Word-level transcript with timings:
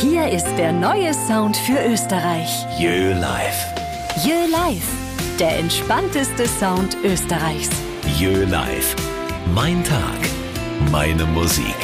Hier 0.00 0.28
ist 0.30 0.46
der 0.56 0.72
neue 0.72 1.12
Sound 1.12 1.58
für 1.58 1.78
Österreich. 1.84 2.48
Jö 2.78 3.12
Live. 3.12 3.66
Jö 4.24 4.46
Live, 4.50 4.88
der 5.38 5.58
entspannteste 5.58 6.48
Sound 6.48 6.96
Österreichs. 7.04 7.68
Jö 8.18 8.44
Live. 8.44 8.96
Mein 9.54 9.84
Tag, 9.84 10.18
meine 10.90 11.26
Musik. 11.26 11.76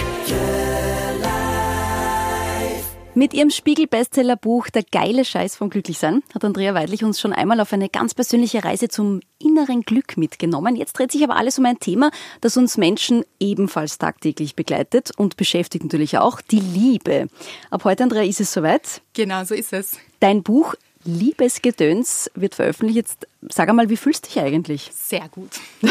Mit 3.18 3.32
ihrem 3.32 3.48
Spiegel-Bestseller-Buch 3.48 4.68
Der 4.68 4.82
geile 4.82 5.24
Scheiß 5.24 5.56
vom 5.56 5.70
Glücklichsein 5.70 6.22
hat 6.34 6.44
Andrea 6.44 6.74
Weidlich 6.74 7.02
uns 7.02 7.18
schon 7.18 7.32
einmal 7.32 7.60
auf 7.60 7.72
eine 7.72 7.88
ganz 7.88 8.12
persönliche 8.12 8.62
Reise 8.62 8.88
zum 8.88 9.20
inneren 9.38 9.80
Glück 9.80 10.18
mitgenommen. 10.18 10.76
Jetzt 10.76 10.92
dreht 10.92 11.12
sich 11.12 11.24
aber 11.24 11.36
alles 11.36 11.58
um 11.58 11.64
ein 11.64 11.78
Thema, 11.78 12.10
das 12.42 12.58
uns 12.58 12.76
Menschen 12.76 13.24
ebenfalls 13.40 13.96
tagtäglich 13.96 14.54
begleitet 14.54 15.12
und 15.16 15.38
beschäftigt 15.38 15.84
natürlich 15.84 16.18
auch, 16.18 16.42
die 16.42 16.60
Liebe. 16.60 17.28
Ab 17.70 17.84
heute, 17.84 18.02
Andrea, 18.02 18.22
ist 18.22 18.42
es 18.42 18.52
soweit. 18.52 19.00
Genau, 19.14 19.44
so 19.44 19.54
ist 19.54 19.72
es. 19.72 19.96
Dein 20.20 20.42
Buch 20.42 20.74
Liebesgedöns 21.06 22.30
wird 22.34 22.54
veröffentlicht. 22.54 22.96
Jetzt 22.96 23.26
sag 23.48 23.68
einmal, 23.68 23.88
wie 23.88 23.96
fühlst 23.96 24.26
du 24.26 24.28
dich 24.28 24.40
eigentlich? 24.40 24.90
Sehr 24.94 25.28
gut. 25.28 25.60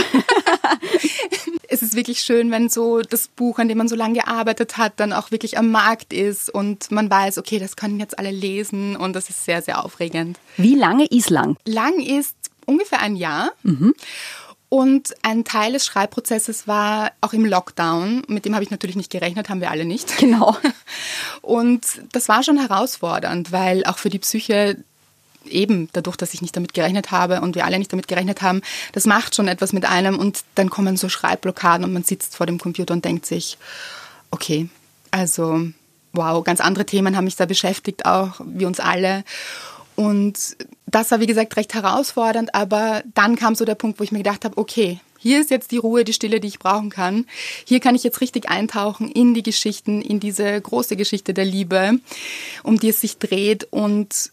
es 1.67 1.81
ist 1.81 1.95
wirklich 1.95 2.19
schön, 2.19 2.51
wenn 2.51 2.69
so 2.69 3.01
das 3.01 3.27
Buch, 3.27 3.59
an 3.59 3.67
dem 3.67 3.77
man 3.77 3.87
so 3.87 3.95
lange 3.95 4.15
gearbeitet 4.15 4.77
hat, 4.77 4.93
dann 4.97 5.13
auch 5.13 5.31
wirklich 5.31 5.57
am 5.57 5.71
Markt 5.71 6.13
ist 6.13 6.49
und 6.49 6.91
man 6.91 7.09
weiß, 7.09 7.37
okay, 7.37 7.59
das 7.59 7.75
können 7.75 7.99
jetzt 7.99 8.20
alle 8.20 8.31
lesen 8.31 8.95
und 8.95 9.13
das 9.13 9.29
ist 9.29 9.45
sehr, 9.45 9.61
sehr 9.61 9.83
aufregend. 9.83 10.37
Wie 10.57 10.75
lange 10.75 11.05
ist 11.05 11.29
lang? 11.29 11.57
Lang 11.65 11.99
ist 11.99 12.35
ungefähr 12.65 12.99
ein 12.99 13.15
Jahr. 13.15 13.51
Und 14.70 15.13
ein 15.21 15.43
Teil 15.45 15.73
des 15.73 15.85
Schreibprozesses 15.85 16.67
war 16.67 17.11
auch 17.21 17.34
im 17.34 17.45
Lockdown. 17.45 18.23
Mit 18.27 18.45
dem 18.45 18.55
habe 18.55 18.63
ich 18.63 18.71
natürlich 18.71 18.95
nicht 18.95 19.11
gerechnet, 19.11 19.47
haben 19.49 19.61
wir 19.61 19.71
alle 19.71 19.85
nicht. 19.85 20.17
Genau. 20.17 20.57
Und 21.41 21.85
das 22.11 22.27
war 22.27 22.43
schon 22.43 22.57
herausfordernd, 22.57 23.51
weil 23.51 23.85
auch 23.85 23.99
für 23.99 24.09
die 24.09 24.20
Psyche 24.20 24.84
eben 25.49 25.90
dadurch, 25.93 26.18
dass 26.18 26.34
ich 26.34 26.41
nicht 26.41 26.55
damit 26.55 26.74
gerechnet 26.74 27.12
habe 27.12 27.41
und 27.41 27.55
wir 27.55 27.65
alle 27.65 27.79
nicht 27.79 27.91
damit 27.91 28.07
gerechnet 28.07 28.41
haben, 28.41 28.62
das 28.91 29.05
macht 29.05 29.35
schon 29.35 29.48
etwas 29.48 29.74
mit 29.74 29.85
einem 29.85 30.18
und 30.18 30.43
dann 30.55 30.70
kommen 30.70 30.98
so 30.98 31.10
Schreibblockaden 31.10 31.85
und 31.85 31.93
man 31.93 32.04
sitzt 32.04 32.35
vor 32.35 32.46
dem 32.46 32.60
Computer 32.60 32.93
und 32.93 33.05
denkt 33.05 33.26
sich, 33.26 33.57
okay, 34.32 34.70
also 35.12 35.62
wow, 36.13 36.43
ganz 36.43 36.62
andere 36.62 36.85
Themen 36.85 37.15
haben 37.15 37.26
mich 37.26 37.35
da 37.35 37.46
beschäftigt, 37.46 38.05
auch 38.05 38.40
wie 38.46 38.65
uns 38.65 38.79
alle. 38.79 39.24
Und 39.96 40.57
das 40.87 41.12
war, 41.12 41.20
wie 41.20 41.26
gesagt, 41.26 41.55
recht 41.57 41.74
herausfordernd, 41.74 42.54
aber 42.54 43.04
dann 43.13 43.35
kam 43.35 43.55
so 43.55 43.65
der 43.65 43.76
Punkt, 43.76 43.99
wo 43.99 44.04
ich 44.04 44.12
mir 44.12 44.20
gedacht 44.20 44.46
habe, 44.46 44.57
okay, 44.57 44.99
hier 45.18 45.41
ist 45.41 45.49
jetzt 45.49 45.71
die 45.71 45.77
Ruhe, 45.77 46.04
die 46.04 46.13
Stille, 46.13 46.40
die 46.40 46.49
ich 46.49 46.59
brauchen 46.59 46.90
kann. 46.90 47.26
Hier 47.65 47.80
kann 47.80 47.96
ich 47.96 48.04
jetzt 48.04 48.21
richtig 48.21 48.48
eintauchen 48.49 49.09
in 49.09 49.34
die 49.34 49.41
Geschichten, 49.41 50.02
in 50.02 50.20
diese 50.20 50.62
große 50.62 50.96
Geschichte 50.96 51.34
der 51.34 51.46
Liebe, 51.46 51.99
um 52.62 52.80
die 52.80 52.90
es 52.90 53.02
sich 53.02 53.18
dreht 53.18 53.63
und 53.71 54.32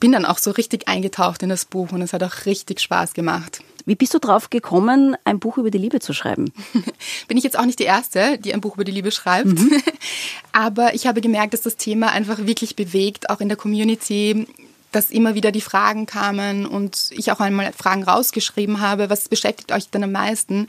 bin 0.00 0.12
dann 0.12 0.24
auch 0.24 0.38
so 0.38 0.50
richtig 0.50 0.88
eingetaucht 0.88 1.42
in 1.42 1.50
das 1.50 1.66
Buch 1.66 1.92
und 1.92 2.02
es 2.02 2.12
hat 2.12 2.22
auch 2.22 2.46
richtig 2.46 2.80
Spaß 2.80 3.14
gemacht. 3.14 3.62
Wie 3.86 3.94
bist 3.94 4.14
du 4.14 4.18
drauf 4.18 4.50
gekommen, 4.50 5.16
ein 5.24 5.38
Buch 5.38 5.58
über 5.58 5.70
die 5.70 5.78
Liebe 5.78 6.00
zu 6.00 6.12
schreiben? 6.12 6.52
Bin 7.28 7.36
ich 7.36 7.44
jetzt 7.44 7.58
auch 7.58 7.64
nicht 7.64 7.78
die 7.78 7.84
Erste, 7.84 8.38
die 8.38 8.52
ein 8.52 8.60
Buch 8.60 8.74
über 8.74 8.84
die 8.84 8.92
Liebe 8.92 9.10
schreibt. 9.10 9.58
Aber 10.52 10.94
ich 10.94 11.06
habe 11.06 11.20
gemerkt, 11.20 11.54
dass 11.54 11.62
das 11.62 11.76
Thema 11.76 12.12
einfach 12.12 12.46
wirklich 12.46 12.76
bewegt, 12.76 13.30
auch 13.30 13.40
in 13.40 13.48
der 13.48 13.56
Community 13.56 14.46
dass 14.92 15.10
immer 15.10 15.34
wieder 15.34 15.52
die 15.52 15.60
Fragen 15.60 16.06
kamen 16.06 16.66
und 16.66 17.10
ich 17.10 17.30
auch 17.32 17.40
einmal 17.40 17.72
Fragen 17.72 18.02
rausgeschrieben 18.02 18.80
habe, 18.80 19.10
was 19.10 19.28
beschäftigt 19.28 19.72
euch 19.72 19.88
denn 19.90 20.04
am 20.04 20.12
meisten 20.12 20.66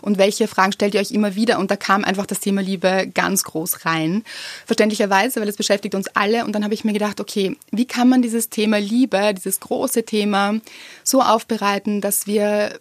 und 0.00 0.18
welche 0.18 0.48
Fragen 0.48 0.72
stellt 0.72 0.94
ihr 0.94 1.00
euch 1.00 1.10
immer 1.10 1.34
wieder 1.34 1.58
und 1.58 1.70
da 1.70 1.76
kam 1.76 2.04
einfach 2.04 2.26
das 2.26 2.40
Thema 2.40 2.62
Liebe 2.62 3.10
ganz 3.12 3.44
groß 3.44 3.84
rein. 3.84 4.24
Verständlicherweise, 4.66 5.40
weil 5.40 5.48
es 5.48 5.56
beschäftigt 5.56 5.94
uns 5.94 6.08
alle 6.14 6.44
und 6.44 6.52
dann 6.52 6.64
habe 6.64 6.74
ich 6.74 6.84
mir 6.84 6.92
gedacht, 6.92 7.20
okay, 7.20 7.56
wie 7.70 7.86
kann 7.86 8.08
man 8.08 8.22
dieses 8.22 8.50
Thema 8.50 8.78
Liebe, 8.78 9.34
dieses 9.34 9.60
große 9.60 10.04
Thema 10.04 10.54
so 11.02 11.20
aufbereiten, 11.20 12.00
dass 12.00 12.26
wir 12.26 12.78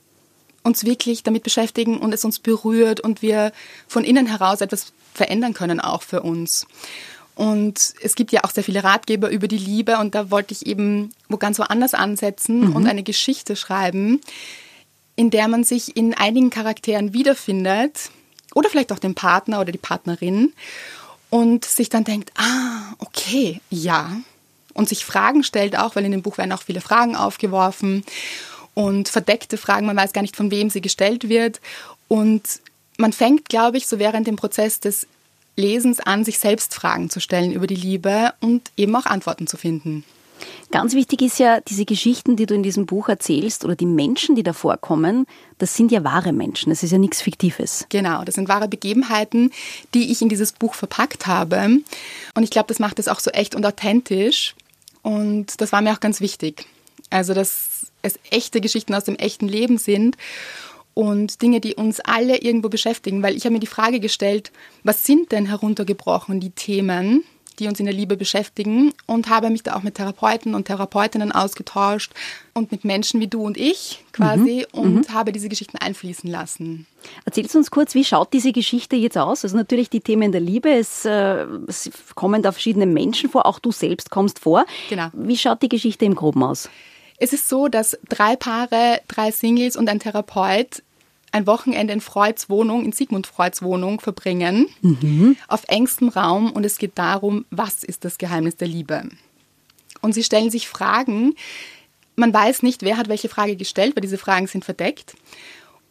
uns 0.63 0.85
wirklich 0.85 1.23
damit 1.23 1.44
beschäftigen 1.44 1.97
und 2.00 2.13
es 2.13 2.25
uns 2.25 2.39
berührt 2.39 3.01
und 3.01 3.22
wir 3.22 3.51
von 3.88 4.03
innen 4.03 4.28
heraus 4.28 4.62
etwas 4.62 4.94
verändern 5.13 5.53
können 5.53 5.79
auch 5.79 6.01
für 6.01 6.22
uns. 6.22 6.66
Und 7.35 7.95
es 8.01 8.16
gibt 8.16 8.31
ja 8.31 8.44
auch 8.44 8.51
sehr 8.51 8.63
viele 8.63 8.83
Ratgeber 8.83 9.29
über 9.29 9.47
die 9.47 9.57
Liebe 9.57 9.97
und 9.97 10.13
da 10.13 10.29
wollte 10.29 10.53
ich 10.53 10.67
eben 10.67 11.11
wo 11.29 11.38
ganz 11.38 11.57
woanders 11.57 11.94
ansetzen 11.94 12.69
mhm. 12.69 12.75
und 12.75 12.88
eine 12.88 13.03
Geschichte 13.03 13.55
schreiben, 13.55 14.21
in 15.16 15.29
der 15.29 15.47
man 15.47 15.63
sich 15.63 15.97
in 15.97 16.13
einigen 16.13 16.49
Charakteren 16.51 17.13
wiederfindet 17.13 18.11
oder 18.53 18.69
vielleicht 18.69 18.91
auch 18.91 18.99
den 18.99 19.16
Partner 19.16 19.61
oder 19.61 19.71
die 19.71 19.79
Partnerin 19.79 20.53
und 21.29 21.66
sich 21.66 21.89
dann 21.89 22.03
denkt, 22.03 22.31
ah, 22.35 22.94
okay, 22.99 23.59
ja. 23.71 24.15
Und 24.75 24.89
sich 24.89 25.05
Fragen 25.05 25.44
stellt 25.44 25.77
auch, 25.77 25.95
weil 25.95 26.05
in 26.05 26.11
dem 26.11 26.21
Buch 26.21 26.38
werden 26.38 26.51
auch 26.51 26.61
viele 26.61 26.81
Fragen 26.81 27.15
aufgeworfen 27.15 28.03
und 28.75 29.07
verdeckte 29.07 29.57
Fragen, 29.57 29.85
man 29.85 29.97
weiß 29.97 30.13
gar 30.13 30.21
nicht, 30.21 30.35
von 30.35 30.51
wem 30.51 30.69
sie 30.69 30.81
gestellt 30.81 31.29
wird. 31.29 31.61
Und 32.07 32.44
man 32.97 33.13
fängt, 33.13 33.50
glaube 33.50 33.77
ich, 33.77 33.88
so 33.88 34.00
während 34.00 34.27
dem 34.27 34.35
Prozess 34.35 34.79
des 34.79 35.07
Lesens 35.56 36.00
an, 36.00 36.25
sich 36.25 36.40
selbst 36.40 36.74
Fragen 36.74 37.09
zu 37.09 37.19
stellen 37.19 37.52
über 37.52 37.68
die 37.68 37.75
Liebe 37.75 38.34
und 38.40 38.72
eben 38.78 38.96
auch 38.96 39.06
Antworten 39.06 39.47
zu 39.47 39.58
finden. 39.58 40.03
Ganz 40.72 40.96
wichtig 40.96 41.22
ist 41.22 41.40
ja, 41.40 41.62
diese 41.62 41.86
Geschichten, 41.86 42.36
die 42.36 42.46
du 42.46 42.56
in 42.56 42.64
diesem 42.64 42.86
Buch 42.86 43.08
erzählst 43.08 43.63
oder 43.63 43.75
die 43.75 43.86
Menschen, 43.86 44.36
die 44.36 44.44
da 44.44 44.53
vorkommen, 44.53 45.28
das 45.59 45.78
sind 45.78 45.92
ja 45.92 46.03
wahre 46.03 46.34
Menschen. 46.34 46.72
Das 46.72 46.84
ist 46.84 46.92
ja 46.92 46.97
nichts 46.97 47.22
Fiktives. 47.22 47.86
Genau, 47.90 48.24
das 48.24 48.36
sind 48.36 48.50
wahre 48.50 48.68
Begebenheiten, 48.68 49.52
die 49.94 50.12
ich 50.12 50.22
in 50.22 50.30
dieses 50.30 50.52
Buch 50.52 50.74
verpackt 50.74 51.28
habe. 51.28 51.80
Und 52.34 52.44
ich 52.44 52.50
glaube, 52.50 52.68
das 52.68 52.80
macht 52.80 53.00
es 53.00 53.08
auch 53.08 53.19
so 53.19 53.30
echt 53.31 53.56
und 53.56 53.66
authentisch. 53.66 54.56
Und 55.03 55.62
das 55.62 55.72
war 55.72 55.81
mir 55.81 55.94
auch 55.94 56.00
ganz 56.00 56.22
wichtig. 56.22 56.66
Also, 57.09 57.34
dass 57.34 57.88
es 58.02 58.19
echte 58.31 58.59
Geschichten 58.59 58.96
aus 58.96 59.03
dem 59.03 59.16
echten 59.16 59.47
Leben 59.47 59.78
sind 59.78 60.18
und 60.94 61.42
Dinge, 61.42 61.59
die 61.59 61.76
uns 61.76 62.00
alle 62.00 62.42
irgendwo 62.42 62.70
beschäftigen, 62.70 63.24
weil 63.24 63.36
ich 63.36 63.46
habe 63.46 63.54
mir 63.54 63.59
die 63.59 63.68
Frage 63.68 64.00
gestellt, 64.00 64.52
was 64.84 65.06
sind 65.06 65.31
denn 65.31 65.46
heruntergebrochen 65.46 66.40
die 66.40 66.52
Themen, 66.52 67.24
die 67.59 67.68
uns 67.68 67.80
in 67.80 67.86
der 67.86 67.94
Liebe 67.94 68.18
beschäftigen 68.18 68.94
und 69.06 69.30
habe 69.30 69.50
mich 69.50 69.64
da 69.64 69.76
auch 69.76 69.84
mit 69.84 69.96
Therapeuten 69.96 70.56
und 70.56 70.66
Therapeutinnen 70.66 71.31
ausgetauscht 71.31 72.12
und 72.54 72.72
mit 72.72 72.84
Menschen 72.84 73.20
wie 73.20 73.28
du 73.28 73.44
und 73.44 73.58
ich 73.58 74.04
quasi 74.12 74.66
mhm. 74.74 74.80
und 74.80 75.09
mhm. 75.09 75.14
habe 75.14 75.31
diese 75.31 75.50
Geschichten 75.50 75.78
einfließen 75.78 76.30
lassen. 76.30 76.88
Erzählst 77.25 77.54
du 77.54 77.60
uns 77.60 77.72
kurz, 77.72 77.96
wie 77.96 78.04
schaut 78.04 78.34
diese 78.34 78.52
Geschichte 78.52 78.96
jetzt 78.96 79.18
aus? 79.18 79.44
Also 79.44 79.56
natürlich 79.56 79.90
die 79.90 80.02
Themen 80.02 80.31
der 80.31 80.42
Liebe, 80.42 80.70
es, 80.72 81.06
äh, 81.06 81.46
es 81.68 81.92
kommen 82.16 82.42
da 82.42 82.52
verschiedene 82.52 82.86
Menschen 82.86 83.30
vor, 83.30 83.46
auch 83.46 83.60
du 83.60 83.72
selbst 83.72 84.10
kommst 84.10 84.40
vor. 84.40 84.66
Genau. 84.90 85.10
Wie 85.14 85.38
schaut 85.38 85.62
die 85.62 85.70
Geschichte 85.70 86.06
im 86.06 86.16
Groben 86.16 86.44
aus? 86.44 86.70
Es 87.18 87.34
ist 87.34 87.50
so, 87.50 87.68
dass 87.68 87.97
drei 88.09 88.35
Paare, 88.35 89.01
drei 89.07 89.31
Singles 89.31 89.75
und 89.75 89.90
ein 89.90 90.00
Therapeut 90.00 90.81
ein 91.34 91.47
Wochenende 91.47 91.94
in 91.94 92.01
Freuds 92.01 92.50
Wohnung, 92.50 92.85
in 92.85 92.91
Sigmund 92.91 93.25
Freuds 93.25 93.63
Wohnung 93.63 94.00
verbringen, 94.00 94.68
mhm. 94.81 95.35
auf 95.47 95.63
engstem 95.68 96.09
Raum 96.09 96.51
und 96.51 96.63
es 96.63 96.78
geht 96.78 96.91
darum, 96.96 97.46
was 97.50 97.84
ist 97.84 98.06
das 98.06 98.19
Geheimnis 98.19 98.56
der 98.56 98.68
Liebe? 98.68 99.09
Und 100.01 100.13
sie 100.13 100.24
stellen 100.24 100.51
sich 100.51 100.68
Fragen, 100.68 101.34
man 102.16 102.31
weiß 102.31 102.62
nicht, 102.62 102.84
wer 102.84 102.97
hat 102.97 103.09
welche 103.09 103.30
Frage 103.30 103.56
gestellt, 103.56 103.95
weil 103.95 104.01
diese 104.01 104.19
Fragen 104.19 104.45
sind 104.45 104.63
verdeckt. 104.63 105.16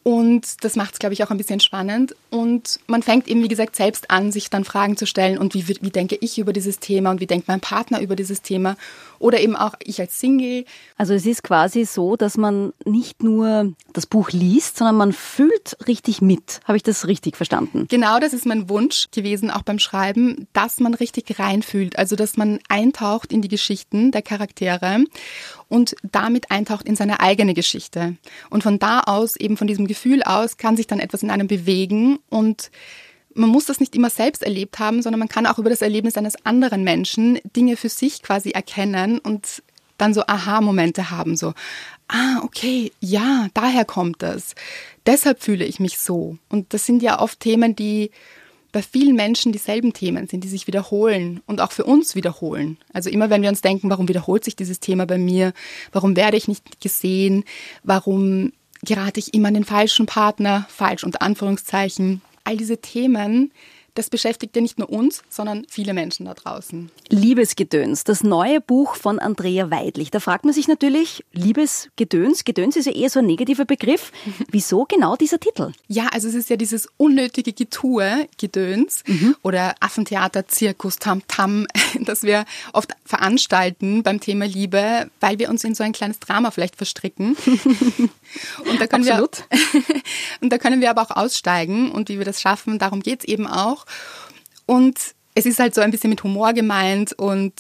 Und 0.05 0.65
das 0.65 0.75
macht 0.75 0.95
es, 0.95 0.99
glaube 0.99 1.13
ich, 1.13 1.23
auch 1.23 1.31
ein 1.31 1.37
bisschen 1.37 1.61
spannend. 1.61 2.17
Und 2.31 2.81
man 2.89 3.03
fängt 3.03 3.29
eben, 3.29 3.43
wie 3.43 3.49
gesagt, 3.49 3.77
selbst 3.77 4.11
an, 4.11 4.33
sich 4.33 4.51
dann 4.51 4.65
Fragen 4.65 4.97
zu 4.97 5.07
stellen. 5.07 5.39
Und 5.39 5.55
wie, 5.55 5.69
wie 5.69 5.91
denke 5.91 6.17
ich 6.21 6.39
über 6.39 6.53
dieses 6.53 6.81
Thema 6.81 7.11
und 7.11 7.21
wie 7.21 7.27
denkt 7.27 7.47
mein 7.47 7.61
Partner 7.61 8.01
über 8.01 8.17
dieses 8.17 8.43
Thema? 8.43 8.77
Oder 9.21 9.41
eben 9.41 9.55
auch 9.55 9.75
ich 9.85 10.01
als 10.01 10.19
Single. 10.19 10.65
Also 10.97 11.15
es 11.15 11.25
ist 11.25 11.45
quasi 11.45 11.85
so, 11.85 12.17
dass 12.17 12.37
man 12.37 12.73
nicht 12.85 13.23
nur 13.23 13.75
das 13.93 14.07
Buch 14.07 14.31
liest, 14.31 14.79
sondern 14.79 14.97
man 14.97 15.13
fühlt 15.13 15.77
richtig 15.87 16.21
mit. 16.21 16.61
Habe 16.65 16.77
ich 16.77 16.83
das 16.83 17.07
richtig 17.07 17.37
verstanden? 17.37 17.87
Genau, 17.89 18.19
das 18.19 18.33
ist 18.33 18.47
mein 18.47 18.69
Wunsch 18.69 19.07
gewesen, 19.13 19.53
auch 19.53 19.63
beim 19.63 19.79
Schreiben, 19.79 20.49
dass 20.53 20.81
man 20.81 20.95
richtig 20.95 21.39
reinfühlt. 21.39 21.97
Also 21.97 22.17
dass 22.17 22.37
man 22.37 22.59
eintaucht 22.69 23.33
in 23.33 23.43
die 23.43 23.49
Geschichten 23.49 24.11
der 24.11 24.23
Charaktere 24.23 25.05
und 25.69 25.95
damit 26.03 26.51
eintaucht 26.51 26.87
in 26.87 26.97
seine 26.97 27.21
eigene 27.21 27.55
Geschichte. 27.55 28.17
Und 28.51 28.63
von 28.63 28.79
da 28.79 29.01
aus, 29.01 29.37
eben 29.37 29.57
von 29.57 29.67
diesem 29.67 29.87
Gefühl 29.93 30.23
aus, 30.23 30.57
kann 30.57 30.77
sich 30.77 30.87
dann 30.87 31.01
etwas 31.01 31.23
in 31.23 31.31
einem 31.31 31.47
bewegen 31.47 32.19
und 32.29 32.71
man 33.35 33.51
muss 33.51 33.67
das 33.67 33.81
nicht 33.81 33.95
immer 33.95 34.11
selbst 34.11 34.43
erlebt 34.43 34.79
haben, 34.79 35.03
sondern 35.03 35.19
man 35.19 35.29
kann 35.29 35.47
auch 35.47 35.59
über 35.59 35.71
das 35.71 35.83
Erlebnis 35.83 36.17
eines 36.17 36.45
anderen 36.45 36.85
Menschen 36.85 37.39
Dinge 37.57 37.77
für 37.77 37.89
sich 37.89 38.23
quasi 38.23 38.51
erkennen 38.51 39.19
und 39.19 39.63
dann 39.99 40.15
so 40.15 40.23
Aha-Momente 40.27 41.11
haben, 41.11 41.37
so, 41.37 41.55
ah, 42.09 42.41
okay, 42.43 42.93
ja, 43.01 43.49
daher 43.55 43.85
kommt 43.85 44.23
das. 44.23 44.55
Deshalb 45.07 45.43
fühle 45.43 45.65
ich 45.65 45.81
mich 45.81 45.99
so. 45.99 46.37
Und 46.49 46.75
das 46.75 46.87
sind 46.87 47.03
ja 47.03 47.21
oft 47.21 47.41
Themen, 47.41 47.77
die 47.77 48.11
bei 48.73 48.83
vielen 48.83 49.15
Menschen 49.15 49.53
dieselben 49.53 49.93
Themen 49.93 50.27
sind, 50.27 50.45
die 50.45 50.49
sich 50.49 50.67
wiederholen 50.67 51.41
und 51.47 51.61
auch 51.61 51.73
für 51.73 51.85
uns 51.85 52.15
wiederholen. 52.15 52.79
Also 52.93 53.11
immer 53.11 53.31
wenn 53.31 53.43
wir 53.43 53.51
uns 53.51 53.61
denken, 53.61 53.91
warum 53.91 54.09
wiederholt 54.09 54.45
sich 54.45 54.57
dieses 54.57 54.81
Thema 54.81 55.07
bei 55.07 55.19
mir? 55.19 55.53
Warum 55.93 56.17
werde 56.17 56.39
ich 56.39 56.49
nicht 56.49 56.81
gesehen? 56.81 57.45
Warum 57.85 58.53
gerate 58.85 59.21
ich 59.21 59.35
immer 59.35 59.49
an 59.49 59.55
den 59.55 59.65
falschen 59.65 60.07
Partner? 60.07 60.67
Falsch 60.69 61.05
unter 61.05 61.23
Anführungszeichen. 61.23 62.23
All 62.45 62.57
diese 62.57 62.81
Themen, 62.81 63.53
das 63.95 64.09
beschäftigt 64.09 64.57
ja 64.57 64.63
nicht 64.63 64.79
nur 64.79 64.91
uns, 64.91 65.23
sondern 65.29 65.67
viele 65.69 65.93
Menschen 65.93 66.27
da 66.27 66.35
draußen. 66.35 66.91
Liebesgedöns, 67.11 68.05
das 68.05 68.23
neue 68.23 68.61
Buch 68.61 68.97
von 68.97 69.19
Andrea 69.19 69.71
Weidlich. 69.71 70.11
Da 70.11 70.21
fragt 70.21 70.45
man 70.45 70.55
sich 70.55 70.69
natürlich, 70.69 71.25
Liebesgedöns, 71.33 72.45
Gedöns 72.45 72.77
ist 72.77 72.87
ja 72.87 72.93
eher 72.93 73.11
so 73.11 73.19
ein 73.19 73.27
negativer 73.27 73.65
Begriff. 73.65 74.13
Wieso 74.51 74.85
genau 74.85 75.17
dieser 75.17 75.39
Titel? 75.39 75.73
Ja, 75.89 76.09
also 76.13 76.29
es 76.29 76.35
ist 76.35 76.51
ja 76.51 76.57
dieses 76.57 76.89
unnötige 76.97 77.53
Getue, 77.53 78.29
Gedöns 78.39 79.03
mhm. 79.07 79.37
oder 79.43 79.75
Affentheater, 79.81 80.49
Zirkus, 80.49 80.97
Tam-Tam, 80.97 81.67
das 82.01 82.23
wir 82.23 82.45
oft 82.73 82.93
veranstalten 83.05 84.03
beim 84.03 84.21
Thema 84.21 84.47
Liebe, 84.47 85.11
weil 85.21 85.39
wir 85.39 85.51
uns 85.51 85.65
in 85.65 85.75
so 85.75 85.85
ein 85.85 85.93
kleines 85.93 86.19
Drama 86.19 86.51
vielleicht 86.51 86.77
verstricken. 86.77 87.37
und 87.47 88.81
da 88.81 88.87
können 88.87 89.07
Absolut. 89.09 89.45
wir 89.51 90.03
und 90.41 90.51
da 90.51 90.59
können 90.59 90.81
wir 90.81 90.91
aber 90.91 91.03
auch 91.03 91.11
aussteigen 91.11 91.93
und 91.93 92.09
wie 92.09 92.19
wir 92.19 92.25
das 92.25 92.41
schaffen, 92.41 92.79
darum 92.79 93.01
geht 93.01 93.21
es 93.21 93.25
eben 93.27 93.47
auch. 93.47 93.82
Und 94.67 94.99
es 95.35 95.47
ist 95.47 95.59
halt 95.59 95.75
so 95.75 95.81
ein 95.81 95.91
bisschen 95.91 96.11
mit 96.11 96.23
Humor 96.25 96.53
gemeint 96.53 97.13
und 97.15 97.55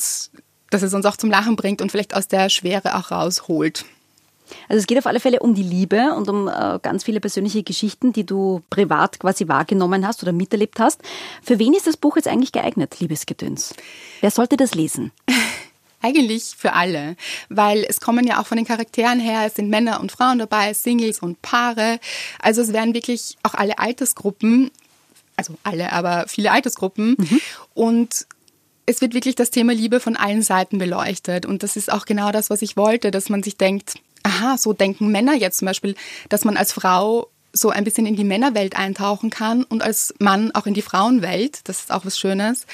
dass 0.71 0.83
es 0.83 0.95
uns 0.95 1.05
auch 1.07 1.17
zum 1.17 1.31
Lachen 1.31 1.57
bringt 1.57 1.83
und 1.83 1.91
vielleicht 1.91 2.15
aus 2.15 2.29
der 2.29 2.49
Schwere 2.49 2.97
auch 2.97 3.11
rausholt. 3.11 3.85
Also 4.69 4.81
es 4.81 4.87
geht 4.87 4.99
auf 4.99 5.07
alle 5.07 5.21
Fälle 5.21 5.41
um 5.41 5.55
die 5.55 5.63
Liebe 5.63 6.15
und 6.15 6.29
um 6.29 6.49
äh, 6.49 6.79
ganz 6.83 7.05
viele 7.05 7.21
persönliche 7.21 7.63
Geschichten, 7.63 8.13
die 8.13 8.25
du 8.25 8.63
privat 8.71 9.19
quasi 9.19 9.49
wahrgenommen 9.49 10.07
hast 10.07 10.23
oder 10.23 10.33
miterlebt 10.33 10.79
hast. 10.79 11.01
Für 11.43 11.59
wen 11.59 11.75
ist 11.75 11.87
das 11.87 11.97
Buch 11.97 12.17
jetzt 12.17 12.29
eigentlich 12.29 12.53
geeignet, 12.53 13.01
Liebesgedöns? 13.01 13.75
Wer 14.21 14.31
sollte 14.31 14.57
das 14.57 14.75
lesen? 14.75 15.13
Eigentlich 16.05 16.55
für 16.57 16.73
alle, 16.73 17.15
weil 17.49 17.87
es 17.89 18.01
kommen 18.01 18.27
ja 18.27 18.41
auch 18.41 18.47
von 18.47 18.57
den 18.57 18.67
Charakteren 18.67 19.21
her, 19.21 19.45
es 19.47 19.55
sind 19.55 19.71
Männer 19.71 20.01
und 20.01 20.11
Frauen 20.11 20.41
dabei, 20.41 20.75
Singles 20.75 21.21
und 21.21 21.41
Paare. 21.43 22.01
Also 22.41 22.61
es 22.61 22.73
werden 22.73 22.93
wirklich 22.93 23.37
auch 23.45 23.55
alle 23.55 23.79
Altersgruppen, 23.79 24.73
also 25.37 25.55
alle, 25.63 25.93
aber 25.93 26.27
viele 26.29 26.53
Altersgruppen. 26.53 27.17
Mhm. 27.19 27.41
Und 27.75 28.27
es 28.87 29.01
wird 29.01 29.15
wirklich 29.15 29.35
das 29.35 29.51
Thema 29.51 29.73
Liebe 29.73 30.01
von 30.01 30.17
allen 30.17 30.43
Seiten 30.43 30.79
beleuchtet. 30.79 31.47
Und 31.47 31.63
das 31.63 31.77
ist 31.77 31.93
auch 31.93 32.05
genau 32.05 32.33
das, 32.33 32.51
was 32.51 32.63
ich 32.63 32.77
wollte, 32.77 33.11
dass 33.11 33.29
man 33.29 33.43
sich 33.43 33.57
denkt, 33.57 33.95
aha, 34.23 34.59
so 34.59 34.73
denken 34.73 35.11
Männer 35.11 35.35
jetzt 35.35 35.59
zum 35.59 35.67
Beispiel, 35.67 35.95
dass 36.29 36.45
man 36.45 36.57
als 36.57 36.73
Frau 36.73 37.29
so 37.53 37.71
ein 37.71 37.85
bisschen 37.85 38.07
in 38.07 38.17
die 38.17 38.25
Männerwelt 38.25 38.77
eintauchen 38.77 39.31
kann 39.31 39.65
und 39.65 39.83
als 39.83 40.15
Mann 40.19 40.53
auch 40.53 40.67
in 40.67 40.75
die 40.75 40.83
Frauenwelt. 40.83 41.61
Das 41.65 41.81
ist 41.81 41.93
auch 41.93 42.05
was 42.05 42.19
Schönes. 42.19 42.67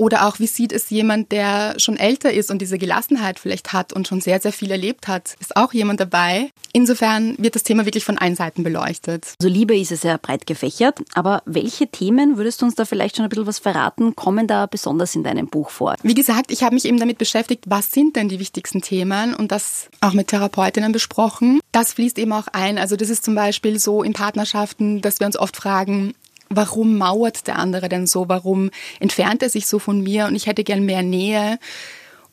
Oder 0.00 0.26
auch, 0.26 0.38
wie 0.38 0.46
sieht 0.46 0.72
es 0.72 0.88
jemand, 0.88 1.30
der 1.30 1.74
schon 1.76 1.98
älter 1.98 2.32
ist 2.32 2.50
und 2.50 2.62
diese 2.62 2.78
Gelassenheit 2.78 3.38
vielleicht 3.38 3.74
hat 3.74 3.92
und 3.92 4.08
schon 4.08 4.22
sehr, 4.22 4.40
sehr 4.40 4.50
viel 4.50 4.70
erlebt 4.70 5.08
hat? 5.08 5.36
Ist 5.40 5.58
auch 5.58 5.74
jemand 5.74 6.00
dabei? 6.00 6.52
Insofern 6.72 7.36
wird 7.36 7.54
das 7.54 7.64
Thema 7.64 7.84
wirklich 7.84 8.06
von 8.06 8.16
allen 8.16 8.34
Seiten 8.34 8.62
beleuchtet. 8.62 9.34
Also 9.38 9.52
Liebe 9.52 9.76
ist 9.76 9.92
es 9.92 10.00
sehr 10.00 10.16
breit 10.16 10.46
gefächert, 10.46 11.00
aber 11.12 11.42
welche 11.44 11.86
Themen, 11.86 12.38
würdest 12.38 12.62
du 12.62 12.64
uns 12.64 12.76
da 12.76 12.86
vielleicht 12.86 13.16
schon 13.16 13.26
ein 13.26 13.28
bisschen 13.28 13.46
was 13.46 13.58
verraten, 13.58 14.16
kommen 14.16 14.46
da 14.46 14.64
besonders 14.64 15.14
in 15.14 15.22
deinem 15.22 15.48
Buch 15.48 15.68
vor? 15.68 15.96
Wie 16.02 16.14
gesagt, 16.14 16.50
ich 16.50 16.62
habe 16.62 16.76
mich 16.76 16.86
eben 16.86 16.98
damit 16.98 17.18
beschäftigt, 17.18 17.64
was 17.66 17.90
sind 17.90 18.16
denn 18.16 18.30
die 18.30 18.40
wichtigsten 18.40 18.80
Themen 18.80 19.34
und 19.34 19.52
das 19.52 19.90
auch 20.00 20.14
mit 20.14 20.28
Therapeutinnen 20.28 20.92
besprochen. 20.92 21.60
Das 21.72 21.92
fließt 21.92 22.18
eben 22.18 22.32
auch 22.32 22.46
ein. 22.52 22.78
Also 22.78 22.96
das 22.96 23.10
ist 23.10 23.22
zum 23.22 23.34
Beispiel 23.34 23.78
so 23.78 24.02
in 24.02 24.14
Partnerschaften, 24.14 25.02
dass 25.02 25.20
wir 25.20 25.26
uns 25.26 25.36
oft 25.36 25.58
fragen, 25.58 26.14
warum 26.50 26.98
mauert 26.98 27.46
der 27.46 27.58
andere 27.58 27.88
denn 27.88 28.06
so? 28.06 28.28
Warum 28.28 28.70
entfernt 28.98 29.42
er 29.42 29.48
sich 29.48 29.66
so 29.66 29.78
von 29.78 30.02
mir 30.02 30.26
und 30.26 30.34
ich 30.34 30.46
hätte 30.46 30.64
gern 30.64 30.84
mehr 30.84 31.02
Nähe 31.02 31.58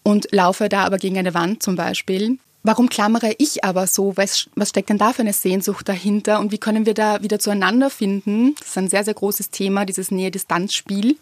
und 0.04 0.28
laufe 0.32 0.68
da 0.68 0.84
aber 0.84 0.98
gegen 0.98 1.18
eine 1.18 1.34
Wand 1.34 1.64
zum 1.64 1.76
Beispiel? 1.76 2.40
Warum 2.64 2.90
klammere 2.90 3.34
ich 3.38 3.64
aber 3.64 3.88
so? 3.88 4.18
Was, 4.18 4.50
was 4.56 4.70
steckt 4.70 4.90
denn 4.90 4.98
da 4.98 5.14
für 5.14 5.22
eine 5.22 5.32
Sehnsucht 5.32 5.88
dahinter? 5.88 6.40
Und 6.40 6.52
wie 6.52 6.58
können 6.58 6.86
wir 6.86 6.94
da 6.94 7.22
wieder 7.22 7.40
zueinander 7.40 7.90
finden? 7.90 8.56
Das 8.60 8.70
ist 8.70 8.78
ein 8.78 8.90
sehr, 8.90 9.06
sehr 9.06 9.14
großes 9.14 9.52
Thema, 9.52 9.86
dieses 9.86 10.12
Nähe-Distanz-Spiel. 10.12 11.16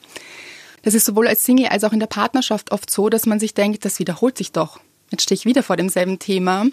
Das 0.81 0.93
ist 0.93 1.05
sowohl 1.05 1.27
als 1.27 1.43
Single 1.43 1.67
als 1.67 1.83
auch 1.83 1.93
in 1.93 1.99
der 1.99 2.07
Partnerschaft 2.07 2.71
oft 2.71 2.89
so, 2.89 3.09
dass 3.09 3.25
man 3.25 3.39
sich 3.39 3.53
denkt, 3.53 3.85
das 3.85 3.99
wiederholt 3.99 4.37
sich 4.37 4.53
doch. 4.53 4.79
Jetzt 5.11 5.23
stehe 5.23 5.35
ich 5.35 5.45
wieder 5.45 5.61
vor 5.61 5.77
demselben 5.77 6.17
Thema 6.17 6.65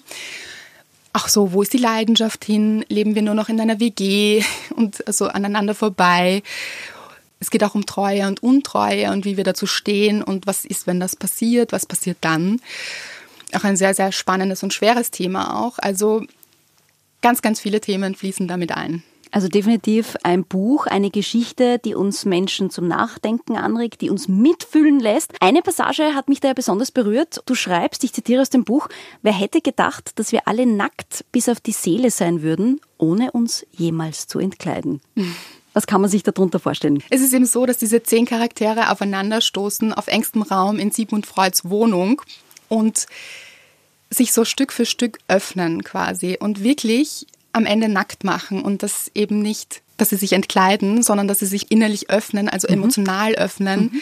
ach 1.12 1.29
so, 1.29 1.53
wo 1.53 1.62
ist 1.62 1.73
die 1.73 1.79
Leidenschaft 1.79 2.44
hin? 2.44 2.85
Leben 2.88 3.14
wir 3.14 3.23
nur 3.23 3.35
noch 3.35 3.49
in 3.49 3.61
einer 3.61 3.81
WG 3.81 4.43
und 4.76 5.03
so 5.09 5.29
aneinander 5.29 5.75
vorbei? 5.75 6.43
Es 7.41 7.50
geht 7.50 7.64
auch 7.64 7.75
um 7.75 7.87
Treue 7.87 8.26
und 8.29 8.43
Untreue 8.43 9.11
und 9.11 9.25
wie 9.25 9.37
wir 9.37 9.44
dazu 9.44 9.67
stehen 9.67 10.23
und 10.23 10.47
was 10.47 10.64
ist, 10.64 10.87
wenn 10.87 11.00
das 11.00 11.17
passiert, 11.17 11.73
was 11.73 11.87
passiert 11.87 12.19
dann. 12.20 12.61
Auch 13.53 13.64
ein 13.64 13.76
sehr, 13.76 13.94
sehr 13.94 14.12
spannendes 14.12 14.62
und 14.62 14.73
schweres 14.73 15.11
Thema 15.11 15.61
auch. 15.61 15.79
Also 15.79 16.25
ganz, 17.20 17.43
ganz 17.43 17.61
viele 17.61 17.81
Themen 17.81 18.15
fließen 18.15 18.47
damit 18.47 18.73
ein. 18.73 19.03
Also 19.32 19.49
definitiv 19.49 20.17
ein 20.25 20.44
Buch, 20.44 20.87
eine 20.87 21.11
Geschichte, 21.11 21.79
die 21.79 21.94
uns 21.94 22.26
Menschen 22.26 22.69
zum 22.69 22.87
Nachdenken 22.87 23.56
anregt, 23.56 24.02
die 24.02 24.11
uns 24.11 24.29
mitfühlen 24.29 25.00
lässt. 25.00 25.32
Eine 25.40 25.62
Passage 25.62 26.14
hat 26.14 26.29
mich 26.29 26.40
da 26.40 26.49
ja 26.49 26.55
besonders 26.55 26.90
berührt. 26.90 27.43
Du 27.46 27.55
schreibst, 27.55 28.05
ich 28.05 28.12
zitiere 28.12 28.43
aus 28.43 28.50
dem 28.50 28.64
Buch, 28.64 28.88
wer 29.23 29.32
hätte 29.32 29.62
gedacht, 29.62 30.19
dass 30.19 30.32
wir 30.32 30.46
alle 30.46 30.67
nackt 30.67 31.25
bis 31.32 31.49
auf 31.49 31.61
die 31.61 31.73
Seele 31.73 32.11
sein 32.11 32.43
würden, 32.43 32.82
ohne 32.99 33.32
uns 33.32 33.67
jemals 33.73 34.26
zu 34.26 34.38
entkleiden? 34.38 35.00
Was 35.73 35.87
kann 35.87 36.02
man 36.02 36.11
sich 36.11 36.23
darunter 36.23 36.58
vorstellen? 36.58 37.02
Es 37.08 37.23
ist 37.23 37.32
eben 37.32 37.46
so, 37.46 37.64
dass 37.64 37.79
diese 37.79 38.02
zehn 38.02 38.26
Charaktere 38.26 38.90
aufeinanderstoßen 38.90 39.94
auf 39.94 40.08
engstem 40.08 40.43
Raum 40.43 40.79
in 40.79 40.90
Sigmund 40.90 41.25
Freuds 41.25 41.64
Wohnung 41.64 42.20
und 42.69 43.06
sich 44.11 44.34
so 44.34 44.44
Stück 44.44 44.70
für 44.70 44.84
Stück 44.84 45.19
öffnen 45.29 45.82
quasi 45.82 46.37
und 46.38 46.62
wirklich 46.62 47.26
am 47.53 47.67
Ende 47.67 47.89
nackt 47.89 48.25
machen 48.25 48.63
und 48.63 48.83
das 48.83 49.11
eben 49.15 49.41
nicht, 49.41 49.83
dass 49.97 50.11
sie 50.11 50.17
sich 50.17 50.33
entkleiden, 50.33 51.03
sondern 51.03 51.29
dass 51.29 51.41
sie 51.41 51.47
sich 51.47 51.71
innerlich 51.71 52.11
öffnen, 52.11 52.49
also 52.49 52.67
mhm. 52.69 52.75
emotional 52.75 53.35
öffnen 53.35 53.91
mhm. 53.93 54.01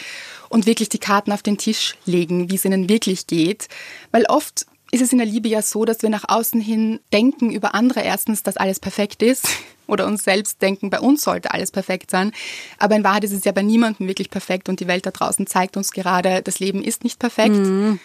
und 0.49 0.65
wirklich 0.65 0.89
die 0.89 0.99
Karten 0.99 1.31
auf 1.31 1.43
den 1.43 1.57
Tisch 1.57 1.95
legen, 2.05 2.49
wie 2.49 2.55
es 2.55 2.65
ihnen 2.65 2.89
wirklich 2.89 3.27
geht. 3.27 3.67
Weil 4.11 4.25
oft 4.27 4.65
ist 4.91 5.01
es 5.01 5.11
in 5.11 5.17
der 5.17 5.27
Liebe 5.27 5.47
ja 5.47 5.61
so, 5.61 5.85
dass 5.85 6.01
wir 6.01 6.09
nach 6.09 6.25
außen 6.27 6.59
hin 6.59 6.99
denken 7.13 7.51
über 7.51 7.73
andere 7.75 8.01
erstens, 8.01 8.43
dass 8.43 8.57
alles 8.57 8.79
perfekt 8.79 9.23
ist 9.23 9.47
oder 9.87 10.05
uns 10.05 10.23
selbst 10.23 10.61
denken, 10.61 10.89
bei 10.89 10.99
uns 10.99 11.23
sollte 11.23 11.51
alles 11.51 11.71
perfekt 11.71 12.11
sein. 12.11 12.33
Aber 12.77 12.95
in 12.95 13.03
Wahrheit 13.03 13.23
ist 13.23 13.31
es 13.31 13.45
ja 13.45 13.51
bei 13.51 13.63
niemandem 13.63 14.07
wirklich 14.07 14.29
perfekt 14.29 14.69
und 14.69 14.79
die 14.79 14.87
Welt 14.87 15.05
da 15.05 15.11
draußen 15.11 15.47
zeigt 15.47 15.77
uns 15.77 15.91
gerade, 15.91 16.41
das 16.41 16.59
Leben 16.59 16.83
ist 16.83 17.03
nicht 17.03 17.19
perfekt. 17.19 17.55
Mhm. 17.55 17.99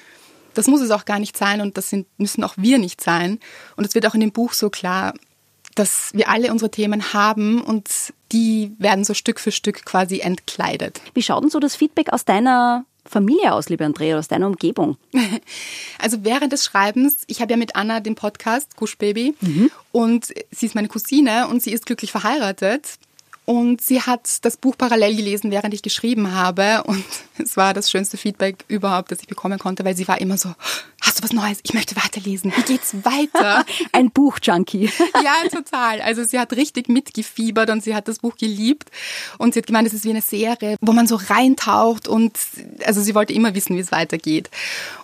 Das 0.54 0.68
muss 0.68 0.80
es 0.80 0.90
auch 0.90 1.04
gar 1.04 1.18
nicht 1.18 1.36
sein 1.36 1.60
und 1.60 1.76
das 1.76 1.90
sind, 1.90 2.06
müssen 2.18 2.42
auch 2.42 2.54
wir 2.56 2.78
nicht 2.78 3.02
sein. 3.02 3.40
Und 3.76 3.84
es 3.84 3.94
wird 3.94 4.06
auch 4.06 4.14
in 4.14 4.20
dem 4.20 4.32
Buch 4.32 4.54
so 4.54 4.70
klar, 4.70 5.12
dass 5.76 6.10
wir 6.12 6.28
alle 6.28 6.50
unsere 6.50 6.70
Themen 6.70 7.12
haben 7.12 7.60
und 7.60 7.88
die 8.32 8.72
werden 8.78 9.04
so 9.04 9.14
Stück 9.14 9.38
für 9.38 9.52
Stück 9.52 9.84
quasi 9.84 10.18
entkleidet. 10.18 11.00
Wie 11.14 11.22
schaut 11.22 11.44
denn 11.44 11.50
so 11.50 11.60
das 11.60 11.76
Feedback 11.76 12.12
aus 12.12 12.24
deiner 12.24 12.84
Familie 13.04 13.52
aus, 13.52 13.68
liebe 13.68 13.84
Andrea, 13.84 14.18
aus 14.18 14.28
deiner 14.28 14.46
Umgebung? 14.46 14.96
Also 15.98 16.24
während 16.24 16.52
des 16.52 16.64
Schreibens, 16.64 17.24
ich 17.26 17.40
habe 17.40 17.52
ja 17.52 17.56
mit 17.56 17.74
Anna 17.74 18.00
den 18.00 18.16
Podcast 18.16 18.76
Gush 18.76 18.98
Baby 18.98 19.34
mhm. 19.40 19.70
und 19.92 20.26
sie 20.50 20.66
ist 20.66 20.74
meine 20.74 20.88
Cousine 20.88 21.48
und 21.48 21.62
sie 21.62 21.72
ist 21.72 21.86
glücklich 21.86 22.12
verheiratet. 22.12 22.98
Und 23.46 23.80
sie 23.80 24.02
hat 24.02 24.44
das 24.44 24.56
Buch 24.56 24.76
parallel 24.76 25.14
gelesen, 25.14 25.52
während 25.52 25.72
ich 25.72 25.80
geschrieben 25.80 26.32
habe. 26.32 26.82
Und 26.82 27.04
es 27.38 27.56
war 27.56 27.74
das 27.74 27.90
schönste 27.90 28.16
Feedback 28.16 28.64
überhaupt, 28.66 29.12
das 29.12 29.20
ich 29.20 29.28
bekommen 29.28 29.60
konnte, 29.60 29.84
weil 29.84 29.96
sie 29.96 30.06
war 30.08 30.20
immer 30.20 30.36
so, 30.36 30.52
hast 31.00 31.18
du 31.18 31.22
was 31.22 31.32
Neues? 31.32 31.60
Ich 31.62 31.72
möchte 31.72 31.94
weiterlesen. 31.94 32.52
Wie 32.56 32.62
geht's 32.62 32.92
weiter? 33.04 33.64
Ein 33.92 34.10
Buch-Junkie. 34.10 34.90
ja, 35.24 35.48
total. 35.48 36.00
Also 36.00 36.24
sie 36.24 36.40
hat 36.40 36.54
richtig 36.54 36.88
mitgefiebert 36.88 37.70
und 37.70 37.84
sie 37.84 37.94
hat 37.94 38.08
das 38.08 38.18
Buch 38.18 38.36
geliebt. 38.36 38.90
Und 39.38 39.54
sie 39.54 39.60
hat 39.60 39.66
gemeint, 39.68 39.86
es 39.86 39.94
ist 39.94 40.04
wie 40.04 40.10
eine 40.10 40.22
Serie, 40.22 40.76
wo 40.80 40.90
man 40.92 41.06
so 41.06 41.14
reintaucht 41.14 42.08
und 42.08 42.36
also 42.84 43.00
sie 43.00 43.14
wollte 43.14 43.32
immer 43.32 43.54
wissen, 43.54 43.76
wie 43.76 43.80
es 43.80 43.92
weitergeht. 43.92 44.50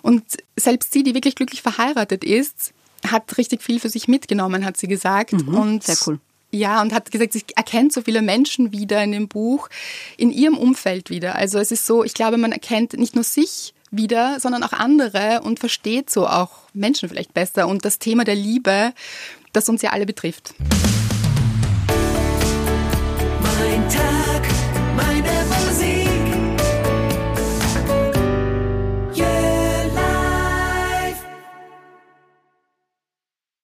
Und 0.01 0.23
selbst 0.57 0.91
sie, 0.91 1.03
die 1.03 1.15
wirklich 1.15 1.35
glücklich 1.35 1.61
verheiratet 1.61 2.25
ist, 2.25 2.73
hat 3.09 3.37
richtig 3.37 3.63
viel 3.63 3.79
für 3.79 3.89
sich 3.89 4.09
mitgenommen, 4.09 4.65
hat 4.65 4.75
sie 4.75 4.87
gesagt. 4.87 5.31
Mhm, 5.31 5.55
und 5.55 5.83
sehr 5.83 5.97
cool. 6.05 6.19
Ja, 6.55 6.83
und 6.83 6.93
hat 6.93 7.09
gesagt, 7.09 7.33
sie 7.33 7.41
erkennt 7.55 7.93
so 7.93 8.03
viele 8.03 8.21
Menschen 8.21 8.71
wieder 8.71 9.03
in 9.03 9.11
dem 9.11 9.27
Buch, 9.27 9.69
in 10.17 10.29
ihrem 10.29 10.55
Umfeld 10.55 11.09
wieder. 11.09 11.33
Also 11.33 11.57
es 11.57 11.71
ist 11.71 11.87
so, 11.87 12.03
ich 12.03 12.13
glaube, 12.13 12.37
man 12.37 12.51
erkennt 12.51 12.93
nicht 12.93 13.15
nur 13.15 13.23
sich 13.23 13.73
wieder, 13.89 14.39
sondern 14.39 14.61
auch 14.61 14.71
andere 14.71 15.41
und 15.43 15.59
versteht 15.59 16.11
so 16.11 16.27
auch 16.27 16.51
Menschen 16.75 17.09
vielleicht 17.09 17.33
besser 17.33 17.67
und 17.67 17.85
das 17.85 17.97
Thema 17.97 18.23
der 18.23 18.35
Liebe, 18.35 18.93
das 19.51 19.67
uns 19.67 19.81
ja 19.81 19.93
alle 19.93 20.05
betrifft. 20.05 20.53